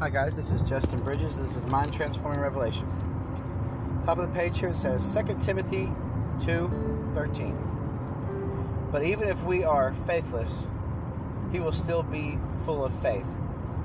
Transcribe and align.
Hi 0.00 0.08
guys, 0.08 0.36
this 0.36 0.50
is 0.50 0.62
Justin 0.62 1.00
Bridges. 1.00 1.36
This 1.38 1.56
is 1.56 1.66
Mind 1.66 1.92
Transforming 1.92 2.40
Revelation. 2.40 2.86
Top 4.04 4.18
of 4.18 4.28
the 4.28 4.32
page 4.32 4.56
here 4.56 4.68
it 4.68 4.76
says 4.76 5.02
2 5.02 5.40
Timothy 5.40 5.90
2:13. 6.38 7.56
But 8.92 9.02
even 9.02 9.26
if 9.26 9.42
we 9.42 9.64
are 9.64 9.92
faithless, 9.92 10.68
he 11.50 11.58
will 11.58 11.72
still 11.72 12.04
be 12.04 12.38
full 12.64 12.84
of 12.84 12.92
faith, 12.92 13.26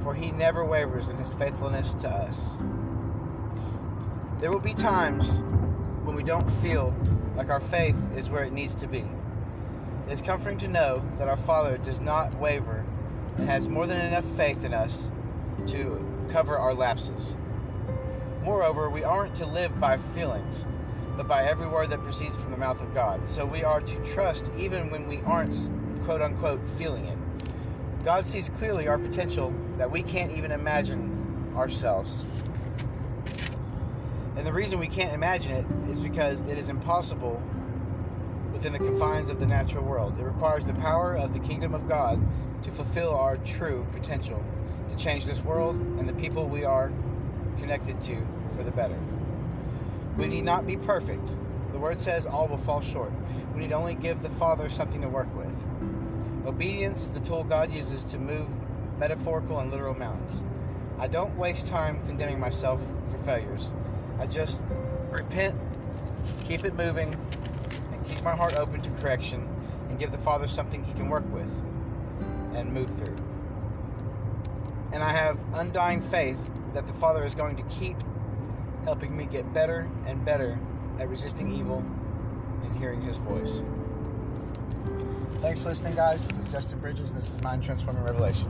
for 0.04 0.14
he 0.14 0.32
never 0.32 0.64
wavers 0.64 1.10
in 1.10 1.18
his 1.18 1.34
faithfulness 1.34 1.96
to 1.96 2.08
us. 2.08 2.52
There 4.38 4.52
will 4.52 4.60
be 4.60 4.76
times 4.76 5.40
when 6.04 6.16
we 6.16 6.22
don't 6.22 6.48
feel 6.62 6.94
like 7.36 7.50
our 7.50 7.60
faith 7.60 7.98
is 8.16 8.30
where 8.30 8.44
it 8.44 8.54
needs 8.54 8.76
to 8.76 8.88
be. 8.88 9.04
It 10.08 10.14
is 10.14 10.22
comforting 10.22 10.60
to 10.60 10.68
know 10.68 11.02
that 11.18 11.28
our 11.28 11.38
Father 11.38 11.80
does 11.80 12.00
not 12.00 12.36
waver 12.36 12.86
and 13.38 13.50
has 13.50 13.68
more 13.68 13.88
than 13.88 14.00
enough 14.00 14.26
faith 14.38 14.64
in 14.64 14.76
us 14.76 15.10
to 15.68 16.04
cover 16.32 16.58
our 16.58 16.74
lapses. 16.74 17.36
Moreover, 18.44 18.90
we 18.90 19.04
aren't 19.04 19.36
to 19.36 19.46
live 19.46 19.80
by 19.80 19.98
feelings, 19.98 20.66
but 21.16 21.28
by 21.28 21.46
every 21.46 21.68
word 21.68 21.90
that 21.92 22.02
proceeds 22.04 22.36
from 22.36 22.52
the 22.52 22.58
mouth 22.58 22.82
of 22.82 22.94
God. 22.94 23.28
So 23.28 23.46
we 23.46 23.64
are 23.64 23.82
to 23.82 23.96
trust 24.04 24.52
even 24.58 24.90
when 24.90 25.08
we 25.08 25.20
aren't, 25.22 25.70
quote 26.04 26.22
unquote, 26.22 26.60
feeling 26.78 27.06
it. 27.06 27.18
God 28.04 28.26
sees 28.26 28.50
clearly 28.50 28.88
our 28.88 28.98
potential 28.98 29.54
that 29.78 29.90
we 29.90 30.04
can't 30.04 30.32
even 30.34 30.52
imagine 30.52 31.54
ourselves. 31.56 32.24
And 34.36 34.46
the 34.46 34.52
reason 34.52 34.80
we 34.80 34.88
can't 34.88 35.14
imagine 35.14 35.52
it 35.52 35.66
is 35.90 36.00
because 36.00 36.42
it 36.42 36.58
is 36.58 36.68
impossible 36.68 37.42
within 38.52 38.74
the 38.74 38.80
confines 38.80 39.30
of 39.30 39.40
the 39.40 39.46
natural 39.46 39.86
world. 39.86 40.20
It 40.20 40.24
requires 40.24 40.66
the 40.66 40.74
power 40.74 41.16
of 41.16 41.34
the 41.34 41.40
kingdom 41.40 41.74
of 41.74 41.88
God 41.88 42.22
to 42.64 42.72
fulfill 42.72 43.14
our 43.14 43.38
true 43.38 43.86
potential, 43.94 44.44
to 44.90 44.96
change 44.96 45.26
this 45.26 45.40
world 45.44 45.76
and 46.00 46.08
the 46.08 46.14
people 46.14 46.48
we 46.48 46.64
are 46.64 46.92
connected 47.60 48.00
to 48.02 48.26
for 48.56 48.64
the 48.64 48.72
better. 48.72 48.98
We 50.18 50.28
need 50.28 50.46
not 50.46 50.66
be 50.66 50.78
perfect. 50.78 51.28
The 51.72 51.80
word 51.80 52.00
says 52.00 52.26
all 52.26 52.48
will 52.48 52.58
fall 52.58 52.82
short. 52.82 53.12
We 53.54 53.62
need 53.62 53.74
only 53.74 53.96
give 53.96 54.22
the 54.22 54.30
Father 54.30 54.70
something 54.70 55.02
to 55.02 55.10
work 55.10 55.28
with. 55.36 55.48
Obedience 56.46 57.02
is 57.02 57.12
the 57.12 57.20
tool 57.20 57.44
God 57.44 57.72
uses 57.72 58.04
to 58.06 58.18
move 58.18 58.48
metaphorical 58.98 59.60
and 59.60 59.72
literal 59.72 59.96
mountains. 59.96 60.42
I 61.00 61.08
don't 61.08 61.36
waste 61.38 61.68
time 61.68 62.06
condemning 62.06 62.40
myself 62.40 62.80
for 63.12 63.18
failures. 63.26 63.70
I 64.20 64.28
just 64.28 64.62
repent, 65.10 65.60
keep 66.46 66.64
it 66.64 66.76
moving, 66.76 67.14
and 67.92 68.06
keep 68.06 68.24
my 68.24 68.36
heart 68.36 68.56
open 68.56 68.82
to 68.82 68.90
correction 69.02 69.48
and 69.90 70.00
give 70.00 70.12
the 70.12 70.18
Father 70.18 70.48
something 70.48 70.84
He 70.84 70.94
can 70.94 71.10
work 71.10 71.26
with 71.34 71.50
and 72.64 72.74
move 72.74 72.90
through. 72.98 73.16
And 74.94 75.04
I 75.04 75.12
have 75.12 75.38
undying 75.54 76.02
faith 76.02 76.38
that 76.74 76.88
the 76.88 76.94
Father 76.94 77.26
is 77.26 77.36
going 77.36 77.56
to 77.58 77.64
keep 77.64 77.98
helping 78.86 79.16
me 79.16 79.26
get 79.26 79.52
better 79.54 79.90
and 80.06 80.24
better 80.24 80.58
at 81.00 81.10
resisting 81.10 81.54
evil 81.54 81.84
and 82.64 82.76
hearing 82.78 83.02
His 83.02 83.18
voice. 83.18 83.62
Thanks 85.42 85.60
for 85.62 85.70
listening, 85.70 85.96
guys. 85.96 86.26
This 86.26 86.38
is 86.38 86.48
Justin 86.48 86.80
Bridges, 86.80 87.12
and 87.12 87.18
this 87.18 87.30
is 87.30 87.42
Mind 87.42 87.64
Transforming 87.64 88.04
Revelation. 88.04 88.50